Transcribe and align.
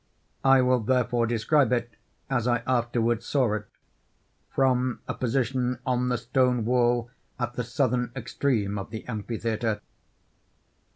I 0.43 0.63
will 0.63 0.79
therefore 0.79 1.27
describe 1.27 1.71
it 1.71 1.91
as 2.27 2.47
I 2.47 2.63
afterwards 2.65 3.27
saw 3.27 3.53
it—from 3.53 4.99
a 5.07 5.13
position 5.13 5.77
on 5.85 6.09
the 6.09 6.17
stone 6.17 6.65
wall 6.65 7.11
at 7.39 7.53
the 7.53 7.63
southern 7.63 8.11
extreme 8.15 8.79
of 8.79 8.89
the 8.89 9.07
amphitheatre. 9.07 9.79